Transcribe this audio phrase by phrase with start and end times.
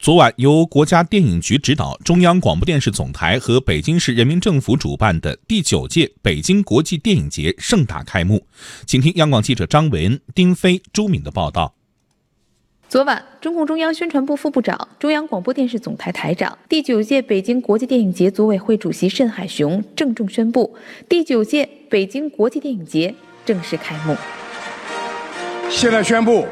[0.00, 8.46] 昨晚，由国家电影局指导、中央广播电视总台和北京市人民政府主办的第九届北京国际电影节盛大开幕。
[8.86, 11.74] 请听央广记者张文、丁飞、朱敏的报道。
[12.88, 20.76] 昨晚，中共中央宣传部副部长、中央广播电视总台台长、第九届北京国际电影节组委会主席盛海雄郑重宣布，
[21.08, 23.12] 第九届北京国际电影节
[23.44, 24.16] 正式开幕。
[25.68, 26.46] 现在宣布，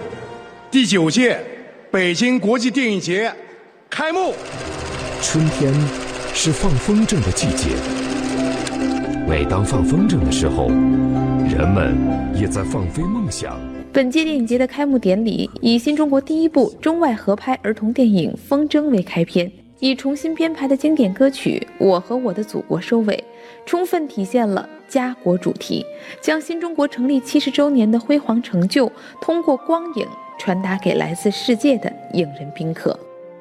[0.71, 1.56] 第九届。
[1.91, 3.33] 北京国际电影节
[3.89, 4.35] 开幕。
[5.23, 5.73] 春天
[6.35, 7.71] 是放风筝的季节，
[9.29, 10.69] 每当放风筝的时候，
[11.49, 11.97] 人们
[12.35, 13.57] 也在放飞梦想。
[13.93, 23.23] 本届电影节的开幕典礼以新中国第一部中外合拍儿童电影《风筝》为开篇，以重新编排的经典歌曲《我和我的祖国》收尾，
[23.65, 25.85] 充分体现了家国主题，
[26.21, 30.07] 将新中国成立七十周年的辉煌成就通过光影。
[30.39, 32.97] 传达给来自世界的影人宾客，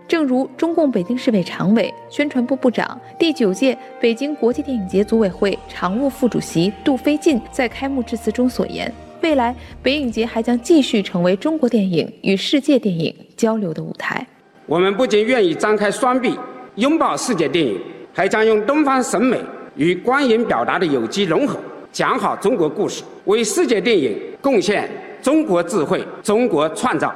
[0.07, 8.89] 正如中共北京市委常委、宣传部部长、第九届北京国际电影节组委会常务副主席杜飞进在开幕致辞中所言
[9.21, 14.25] ：“未来北影节还将继续成为中国电影与世界电影交流的舞台。
[14.65, 16.37] 我们不仅愿意张开双臂
[16.75, 17.79] 拥抱世界电影，
[18.13, 19.39] 还将用东方审美
[19.75, 21.59] 与光影表达的有机融合，
[21.91, 24.89] 讲好中国故事，为世界电影贡献。”
[25.25, 27.11] 中国智慧，中国创造，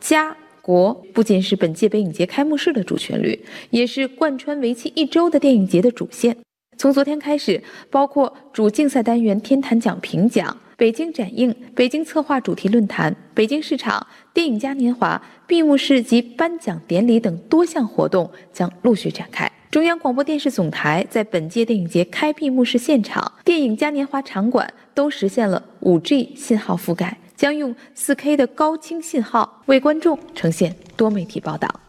[0.00, 3.40] 家国不仅是本届北影节开幕式的主旋律，
[3.70, 6.36] 也是贯穿为期一周的电影节的主线。
[6.76, 19.50] 从昨天开始，包括主竞赛单元天坛奖评奖、北京展映、北京策划主题论坛、北京市场、电影嘉年华、闭幕式及颁奖典礼等多项活动将陆续展开。
[19.70, 27.16] 中央广播电视总台在本届电影节开闭幕式现场、电影嘉年华场馆都实现了 5G 信号覆盖。
[27.36, 31.80] 将用 4K 的高清信号为观众呈现多媒体报道。